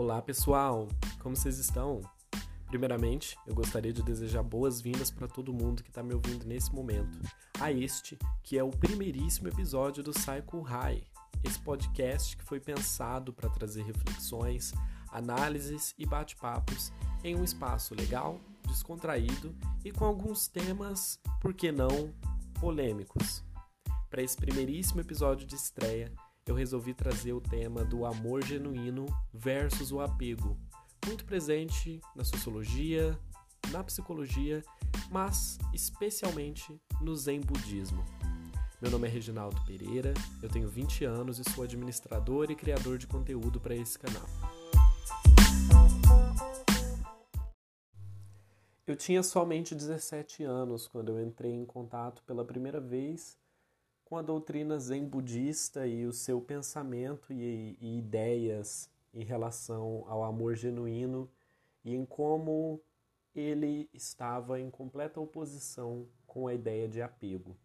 [0.00, 2.00] Olá pessoal, como vocês estão?
[2.68, 7.20] Primeiramente, eu gostaria de desejar boas-vindas para todo mundo que está me ouvindo nesse momento,
[7.60, 11.04] a este que é o primeiríssimo episódio do Cycle High,
[11.44, 14.72] esse podcast que foi pensado para trazer reflexões,
[15.12, 16.90] análises e bate-papos
[17.22, 19.54] em um espaço legal, descontraído
[19.84, 22.10] e com alguns temas, por que não,
[22.58, 23.44] polêmicos.
[24.08, 26.10] Para esse primeiríssimo episódio de estreia,
[26.50, 30.58] eu resolvi trazer o tema do amor genuíno versus o apego,
[31.06, 33.16] muito presente na sociologia,
[33.70, 34.60] na psicologia,
[35.12, 38.04] mas especialmente no Zen budismo.
[38.82, 43.06] Meu nome é Reginaldo Pereira, eu tenho 20 anos e sou administrador e criador de
[43.06, 44.26] conteúdo para esse canal.
[48.84, 53.38] Eu tinha somente 17 anos quando eu entrei em contato pela primeira vez
[54.10, 60.24] com a doutrina zen budista e o seu pensamento e, e ideias em relação ao
[60.24, 61.30] amor genuíno
[61.84, 62.82] e em como
[63.32, 67.56] ele estava em completa oposição com a ideia de apego.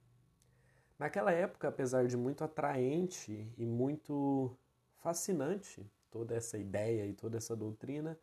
[1.00, 4.56] Naquela época, apesar de muito atraente e muito
[4.98, 8.20] fascinante toda essa ideia e toda essa doutrina,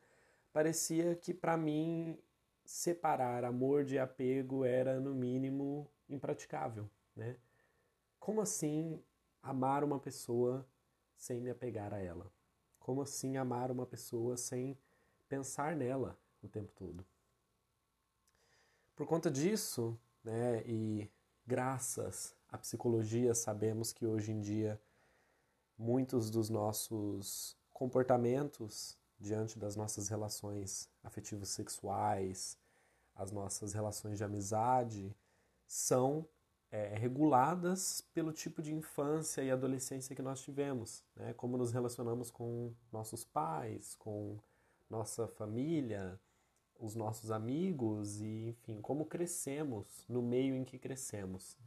[0.52, 2.16] parecia que para mim
[2.64, 7.36] separar amor de apego era no mínimo impraticável, né?
[8.22, 9.02] Como assim
[9.42, 10.64] amar uma pessoa
[11.16, 12.32] sem me apegar a ela?
[12.78, 14.78] Como assim amar uma pessoa sem
[15.28, 17.04] pensar nela o tempo todo?
[18.94, 21.10] Por conta disso, né, e
[21.44, 24.80] graças à psicologia, sabemos que hoje em dia
[25.76, 32.56] muitos dos nossos comportamentos diante das nossas relações afetivos sexuais,
[33.16, 35.12] as nossas relações de amizade,
[35.66, 36.24] são
[36.72, 41.34] é, reguladas pelo tipo de infância e adolescência que nós tivemos, né?
[41.34, 44.38] como nos relacionamos com nossos pais, com
[44.88, 46.18] nossa família,
[46.80, 51.58] os nossos amigos e, enfim, como crescemos no meio em que crescemos.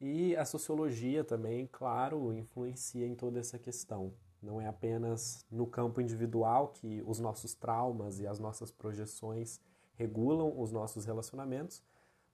[0.00, 4.14] E a sociologia também, claro, influencia em toda essa questão.
[4.42, 9.60] Não é apenas no campo individual que os nossos traumas e as nossas projeções
[9.94, 11.82] regulam os nossos relacionamentos,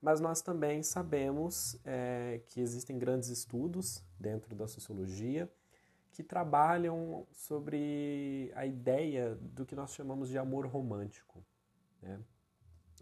[0.05, 5.51] mas nós também sabemos é, que existem grandes estudos dentro da sociologia
[6.11, 11.43] que trabalham sobre a ideia do que nós chamamos de amor romântico.
[12.03, 12.19] Né?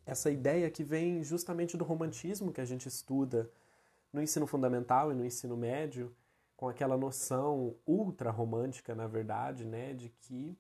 [0.06, 3.52] Essa ideia que vem justamente do romantismo que a gente estuda
[4.14, 6.16] no ensino fundamental e no ensino médio,
[6.56, 10.58] com aquela noção ultra romântica, na verdade, né, de que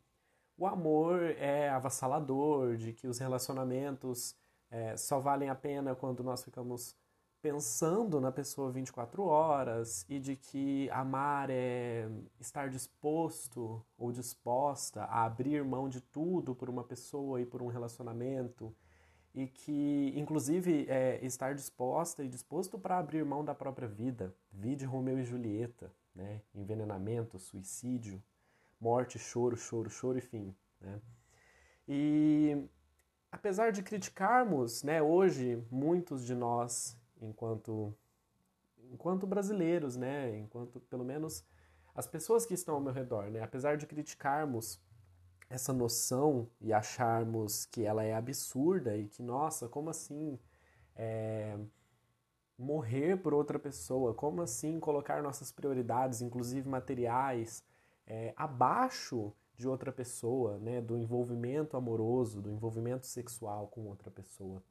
[0.57, 4.35] o amor é avassalador, de que os relacionamentos
[4.73, 6.97] é, só valem a pena quando nós ficamos
[7.43, 15.25] pensando na pessoa 24 horas e de que amar é estar disposto ou disposta a
[15.25, 18.75] abrir mão de tudo por uma pessoa e por um relacionamento
[19.35, 24.85] e que inclusive é, estar disposta e disposto para abrir mão da própria vida, vide
[24.85, 26.41] Romeu e Julieta, né?
[26.55, 28.23] envenenamento, suicídio,
[28.79, 30.55] morte, choro, choro, choro e fim.
[30.81, 30.99] Né?
[31.87, 32.69] E
[33.33, 37.91] apesar de criticarmos, né, hoje muitos de nós, enquanto
[38.91, 41.43] enquanto brasileiros, né, enquanto pelo menos
[41.95, 44.79] as pessoas que estão ao meu redor, né, apesar de criticarmos
[45.49, 50.39] essa noção e acharmos que ela é absurda e que nossa, como assim
[50.95, 51.57] é,
[52.55, 57.63] morrer por outra pessoa, como assim colocar nossas prioridades, inclusive materiais,
[58.05, 64.63] é, abaixo de outra pessoa, né, do envolvimento amoroso, do envolvimento sexual com outra pessoa.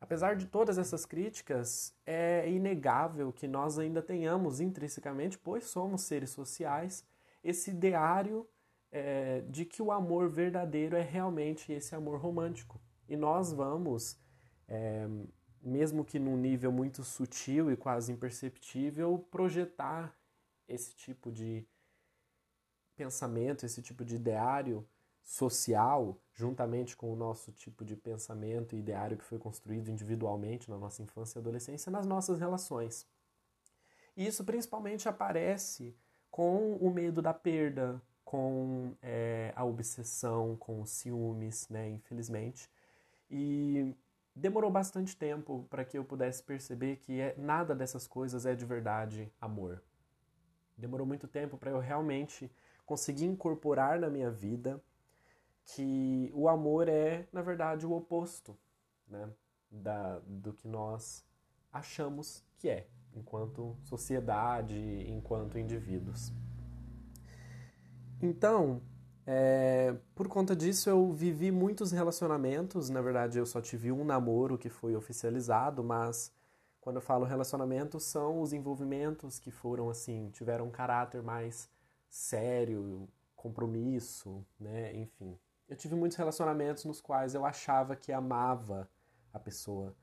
[0.00, 6.30] Apesar de todas essas críticas, é inegável que nós ainda tenhamos intrinsecamente, pois somos seres
[6.30, 7.06] sociais,
[7.42, 8.48] esse ideário
[8.90, 12.80] é, de que o amor verdadeiro é realmente esse amor romântico.
[13.08, 14.18] E nós vamos,
[14.68, 15.08] é,
[15.62, 20.14] mesmo que num nível muito sutil e quase imperceptível, projetar
[20.68, 21.66] esse tipo de
[22.96, 24.86] pensamento, esse tipo de ideário
[25.22, 30.76] social, juntamente com o nosso tipo de pensamento e ideário que foi construído individualmente na
[30.76, 33.06] nossa infância e adolescência, nas nossas relações.
[34.16, 35.96] E isso principalmente aparece
[36.30, 42.70] com o medo da perda, com é, a obsessão, com os ciúmes, né, infelizmente.
[43.30, 43.94] E
[44.34, 48.64] demorou bastante tempo para que eu pudesse perceber que é, nada dessas coisas é de
[48.64, 49.82] verdade amor.
[50.76, 52.50] Demorou muito tempo para eu realmente
[52.92, 54.70] conseguir incorporar na minha vida
[55.64, 58.54] que o amor é, na verdade, o oposto
[59.08, 59.30] né,
[59.70, 61.24] da, do que nós
[61.72, 64.76] achamos que é, enquanto sociedade,
[65.08, 66.32] enquanto indivíduos.
[68.20, 68.82] Então,
[69.24, 72.90] É, por conta disso, eu vivi muitos relacionamentos.
[72.90, 76.32] Na verdade, eu só tive um namoro que foi oficializado, mas
[76.80, 81.68] quando eu falo relacionamento, são os envolvimentos que foram assim, tiveram um caráter mais
[82.12, 84.94] sério, compromisso, né?
[84.94, 85.38] Enfim.
[85.66, 88.86] Eu tive muitos relacionamentos nos quais eu achava que amava
[89.32, 89.96] a pessoa.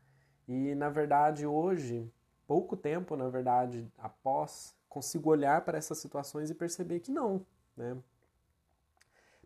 [0.48, 2.12] E na verdade, hoje,
[2.48, 7.46] pouco tempo, na verdade, após, consigo olhar para essas situações e perceber que não,
[7.78, 7.96] né?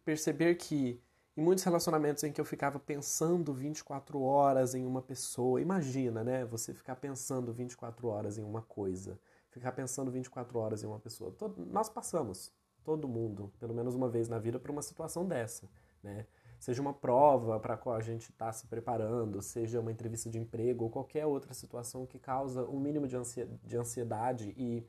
[0.06, 1.02] Perceber que
[1.36, 6.46] em muitos relacionamentos em que eu ficava pensando 24 horas em uma pessoa, imagina, né?
[6.46, 9.20] Você ficar pensando 24 horas em uma coisa,
[9.54, 11.32] ficar pensando 24 horas em uma pessoa.
[11.32, 12.52] Todo, nós passamos,
[12.84, 15.70] todo mundo, pelo menos uma vez na vida, por uma situação dessa,
[16.02, 16.26] né?
[16.60, 20.40] Seja uma prova para a qual a gente está se preparando, seja uma entrevista de
[20.40, 24.88] emprego ou qualquer outra situação que causa um mínimo de ansiedade e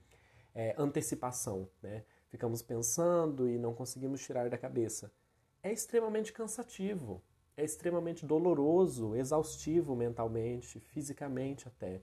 [0.55, 2.05] é, antecipação, né?
[2.29, 5.13] Ficamos pensando e não conseguimos tirar da cabeça.
[5.63, 7.23] É extremamente cansativo,
[7.57, 12.03] é extremamente doloroso, exaustivo mentalmente, fisicamente até.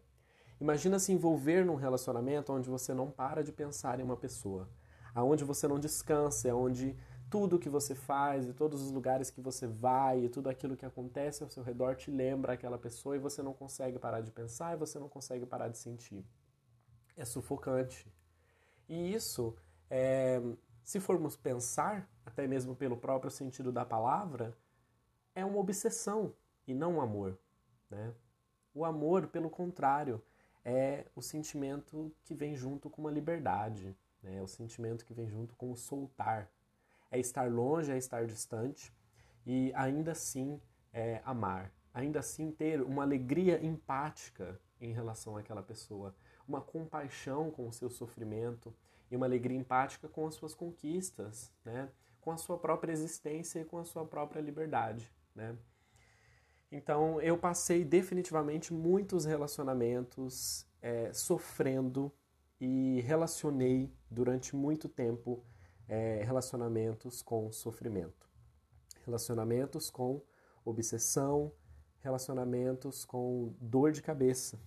[0.61, 4.69] Imagina se envolver num relacionamento onde você não para de pensar em uma pessoa
[5.13, 6.95] aonde você não descansa, onde
[7.29, 10.85] tudo que você faz e todos os lugares que você vai e tudo aquilo que
[10.85, 14.73] acontece ao seu redor te lembra aquela pessoa e você não consegue parar de pensar
[14.73, 16.25] e você não consegue parar de sentir.
[17.15, 18.11] É sufocante.
[18.87, 19.55] E isso,
[19.89, 20.41] é,
[20.83, 24.55] se formos pensar, até mesmo pelo próprio sentido da palavra,
[25.33, 26.33] é uma obsessão
[26.67, 27.37] e não um amor.
[27.89, 28.13] Né?
[28.73, 30.21] O amor, pelo contrário,
[30.63, 34.37] é o sentimento que vem junto com uma liberdade, né?
[34.37, 36.49] É o sentimento que vem junto com o soltar.
[37.09, 38.93] É estar longe, é estar distante
[39.45, 40.61] e ainda assim
[40.93, 41.71] é amar.
[41.93, 46.15] Ainda assim ter uma alegria empática em relação àquela pessoa,
[46.47, 48.73] uma compaixão com o seu sofrimento
[49.09, 51.89] e uma alegria empática com as suas conquistas, né?
[52.21, 55.11] com a sua própria existência e com a sua própria liberdade.
[55.35, 55.55] Né?
[56.71, 62.11] Então eu passei definitivamente muitos relacionamentos é, sofrendo
[62.59, 65.43] e relacionei durante muito tempo
[65.87, 68.29] é, relacionamentos com sofrimento,
[69.03, 70.21] relacionamentos com
[70.63, 71.51] obsessão,
[71.99, 74.59] relacionamentos com dor de cabeça.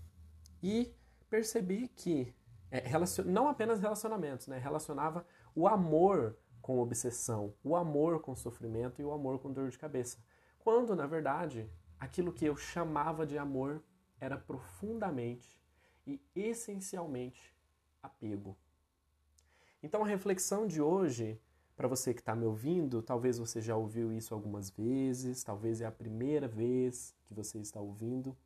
[0.62, 0.94] E
[1.30, 2.34] percebi que
[2.70, 2.82] é,
[3.24, 4.58] não apenas relacionamentos, né?
[4.58, 9.78] relacionava o amor com obsessão, o amor com sofrimento e o amor com dor de
[9.78, 10.18] cabeça.
[10.58, 13.82] Quando, na verdade, aquilo que eu chamava de amor
[14.20, 15.60] era profundamente
[16.06, 17.54] e essencialmente
[18.02, 18.56] apego.
[19.82, 21.40] Então a reflexão de hoje,
[21.76, 25.86] para você que está me ouvindo, talvez você já ouviu isso algumas vezes, talvez é
[25.86, 28.36] a primeira vez que você está ouvindo,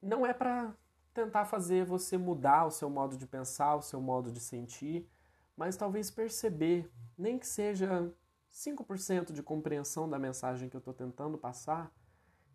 [0.00, 0.74] não é para
[1.12, 5.08] tentar fazer você mudar o seu modo de pensar, o seu modo de sentir,
[5.56, 8.12] mas talvez perceber, nem que seja
[8.52, 11.90] 5% de compreensão da mensagem que eu estou tentando passar,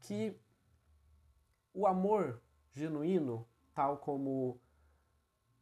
[0.01, 0.35] que
[1.73, 2.41] o amor
[2.73, 4.59] genuíno, tal como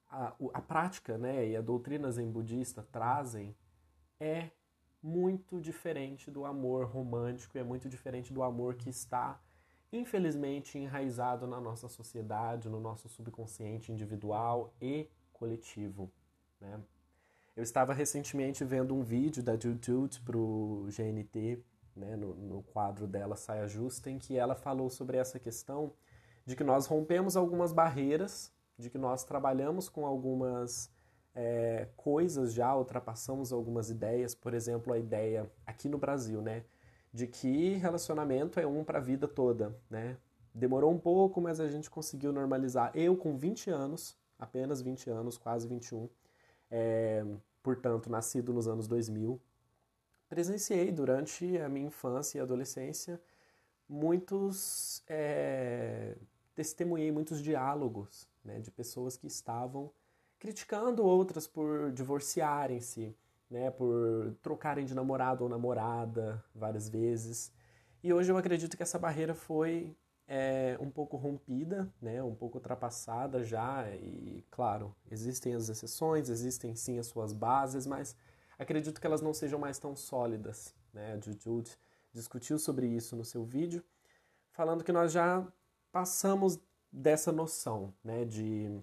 [0.10, 3.56] a, a prática né, e a doutrina zen budista trazem
[4.20, 4.50] é
[5.02, 9.40] muito diferente do amor romântico, é muito diferente do amor que está,
[9.92, 16.12] infelizmente, enraizado na nossa sociedade, no nosso subconsciente individual e coletivo.
[16.60, 16.80] Né?
[17.56, 21.64] Eu estava recentemente vendo um vídeo da Jujut para o GNT,
[22.00, 25.94] né, no, no quadro dela Saia Justa, em que ela falou sobre essa questão
[26.46, 30.90] de que nós rompemos algumas barreiras de que nós trabalhamos com algumas
[31.36, 36.64] é, coisas já, ultrapassamos algumas ideias, por exemplo, a ideia aqui no Brasil, né,
[37.14, 40.18] de que relacionamento é um para a vida toda, né?
[40.54, 42.92] Demorou um pouco, mas a gente conseguiu normalizar.
[42.96, 46.10] Eu com 20 anos, apenas 20 anos, quase 21,
[46.72, 47.24] é,
[47.62, 49.40] portanto, nascido nos anos 2000,
[50.30, 53.20] presenciei durante a minha infância e adolescência
[53.90, 56.16] muitos é,
[56.54, 59.92] testemunhei muitos diálogos né, de pessoas que estavam
[60.38, 63.16] criticando outras por divorciarem-se,
[63.50, 67.52] né, por trocarem de namorado ou namorada várias vezes.
[68.02, 69.94] E hoje eu acredito que essa barreira foi
[70.28, 73.90] é, um pouco rompida, né, um pouco ultrapassada já.
[73.90, 78.16] E, claro, existem as exceções, existem sim as suas bases, mas
[78.60, 80.76] acredito que elas não sejam mais tão sólidas.
[80.94, 81.14] Né?
[81.14, 81.76] A Jujut
[82.14, 83.84] discutiu sobre isso no seu vídeo,
[84.52, 85.48] falando que nós já
[85.92, 86.60] passamos
[86.92, 88.80] dessa noção, né, de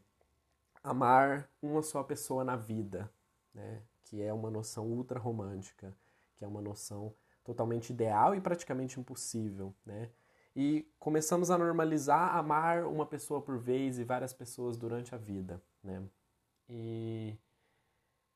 [0.82, 3.10] amar uma só pessoa na vida,
[3.52, 5.94] né, que é uma noção ultra romântica,
[6.36, 7.12] que é uma noção
[7.44, 10.10] totalmente ideal e praticamente impossível, né?
[10.54, 15.62] E começamos a normalizar amar uma pessoa por vez e várias pessoas durante a vida,
[15.82, 16.02] né?
[16.68, 17.36] E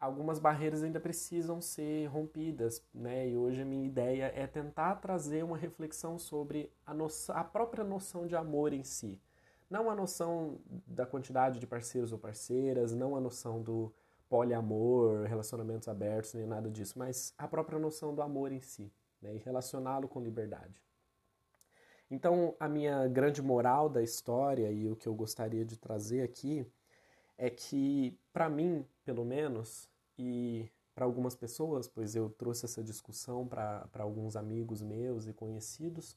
[0.00, 3.28] algumas barreiras ainda precisam ser rompidas, né?
[3.28, 7.84] E hoje a minha ideia é tentar trazer uma reflexão sobre a, noção, a própria
[7.84, 9.20] noção de amor em si.
[9.68, 13.92] Não a noção da quantidade de parceiros ou parceiras, não a noção do
[14.28, 18.90] poliamor, relacionamentos abertos, nem nada disso, mas a própria noção do amor em si,
[19.20, 19.34] né?
[19.34, 20.82] E relacioná-lo com liberdade.
[22.10, 26.66] Então, a minha grande moral da história e o que eu gostaria de trazer aqui
[27.38, 29.89] é que, para mim, pelo menos,
[30.20, 36.16] e para algumas pessoas, pois eu trouxe essa discussão para alguns amigos meus e conhecidos,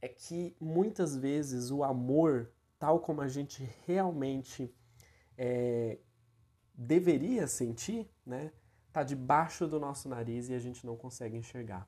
[0.00, 4.72] é que muitas vezes o amor, tal como a gente realmente
[5.36, 5.98] é,
[6.74, 8.50] deveria sentir, né,
[8.92, 11.86] tá debaixo do nosso nariz e a gente não consegue enxergar.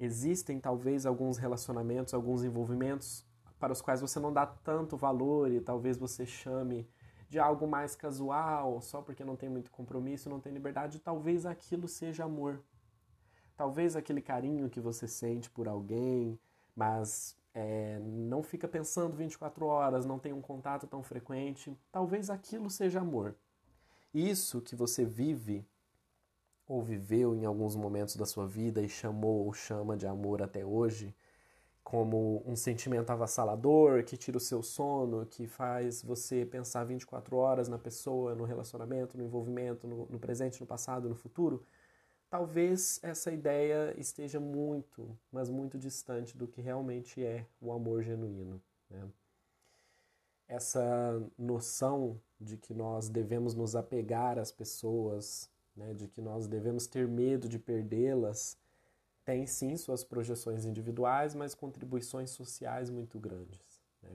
[0.00, 3.24] Existem talvez alguns relacionamentos, alguns envolvimentos
[3.60, 6.88] para os quais você não dá tanto valor e talvez você chame
[7.28, 11.88] de algo mais casual, só porque não tem muito compromisso, não tem liberdade, talvez aquilo
[11.88, 12.62] seja amor.
[13.56, 16.38] Talvez aquele carinho que você sente por alguém,
[16.74, 22.68] mas é, não fica pensando 24 horas, não tem um contato tão frequente, talvez aquilo
[22.68, 23.36] seja amor.
[24.12, 25.66] Isso que você vive
[26.66, 30.64] ou viveu em alguns momentos da sua vida e chamou ou chama de amor até
[30.64, 31.14] hoje,
[31.84, 37.68] como um sentimento avassalador que tira o seu sono, que faz você pensar 24 horas
[37.68, 41.62] na pessoa, no relacionamento, no envolvimento, no, no presente, no passado, no futuro,
[42.30, 48.60] talvez essa ideia esteja muito, mas muito distante do que realmente é o amor genuíno.
[48.88, 49.06] Né?
[50.48, 56.86] Essa noção de que nós devemos nos apegar às pessoas, né, de que nós devemos
[56.86, 58.58] ter medo de perdê-las,
[59.24, 63.80] tem sim suas projeções individuais, mas contribuições sociais muito grandes.
[64.02, 64.10] Né?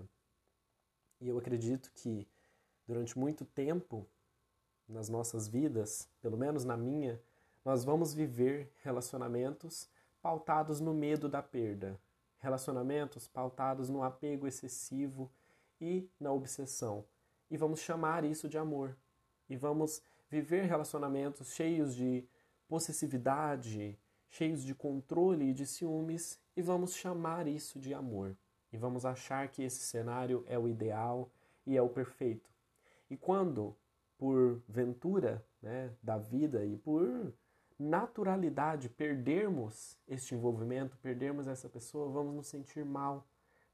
[1.21, 2.27] E eu acredito que
[2.87, 4.07] durante muito tempo
[4.87, 7.21] nas nossas vidas, pelo menos na minha,
[7.63, 9.89] nós vamos viver relacionamentos
[10.21, 11.99] pautados no medo da perda,
[12.39, 15.31] relacionamentos pautados no apego excessivo
[15.79, 17.05] e na obsessão.
[17.49, 18.95] E vamos chamar isso de amor.
[19.49, 22.27] E vamos viver relacionamentos cheios de
[22.67, 23.97] possessividade,
[24.29, 28.35] cheios de controle e de ciúmes, e vamos chamar isso de amor.
[28.71, 31.31] E vamos achar que esse cenário é o ideal
[31.65, 32.49] e é o perfeito.
[33.09, 33.75] E quando,
[34.17, 37.33] por ventura né, da vida e por
[37.77, 43.25] naturalidade, perdermos este envolvimento, perdermos essa pessoa, vamos nos sentir mal,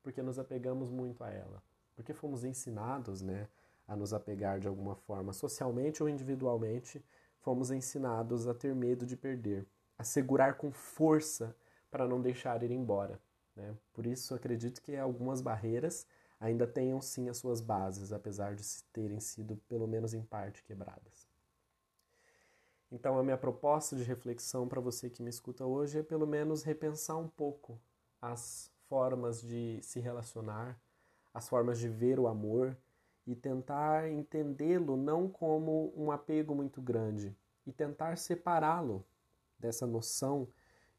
[0.02, 1.62] porque nos apegamos muito a ela.
[1.96, 3.50] Porque fomos ensinados né,
[3.88, 7.04] a nos apegar de alguma forma, socialmente ou individualmente,
[7.40, 9.66] fomos ensinados a ter medo de perder
[9.98, 11.56] a segurar com força
[11.90, 13.20] para não deixar ir embora.
[13.56, 13.76] Né?
[13.94, 16.06] Por isso, acredito que algumas barreiras
[16.40, 21.30] ainda tenham sim as suas bases, apesar de terem sido, pelo menos em parte, quebradas.
[22.92, 26.64] Então, a minha proposta de reflexão para você que me escuta hoje é, pelo menos,
[26.64, 27.80] repensar um pouco
[28.22, 30.80] as formas de se relacionar,
[31.34, 32.78] as formas de ver o amor
[33.26, 37.36] e tentar entendê-lo não como um apego muito grande
[37.66, 39.04] e tentar separá-lo
[39.60, 40.48] dessa noção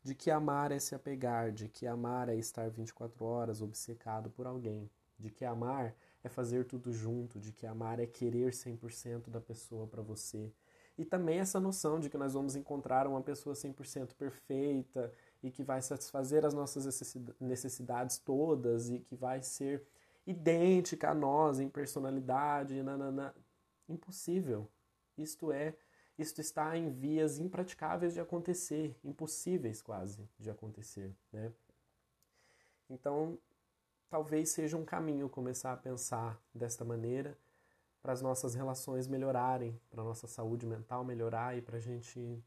[0.03, 4.47] de que amar é se apegar, de que amar é estar 24 horas obcecado por
[4.47, 9.41] alguém, de que amar é fazer tudo junto, de que amar é querer 100% da
[9.41, 10.53] pessoa para você.
[10.99, 15.63] E também essa noção de que nós vamos encontrar uma pessoa 100% perfeita e que
[15.63, 16.85] vai satisfazer as nossas
[17.41, 19.85] necessidades todas e que vai ser
[20.27, 23.35] idêntica a nós em personalidade, nanana.
[23.89, 24.69] impossível.
[25.19, 25.75] Isto é
[26.19, 31.53] isto está em vias impraticáveis de acontecer, impossíveis quase de acontecer, né?
[32.89, 33.39] Então,
[34.09, 37.37] talvez seja um caminho começar a pensar desta maneira
[38.01, 42.43] para as nossas relações melhorarem, para a nossa saúde mental melhorar e para a gente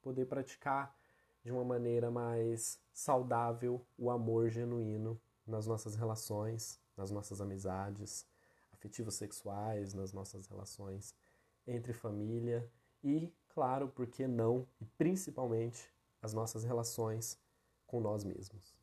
[0.00, 0.96] poder praticar
[1.42, 8.24] de uma maneira mais saudável o amor genuíno nas nossas relações, nas nossas amizades
[8.72, 11.14] afetivos sexuais, nas nossas relações
[11.66, 12.70] entre família
[13.02, 15.92] e, claro, por que não, e principalmente
[16.22, 17.38] as nossas relações
[17.86, 18.79] com nós mesmos.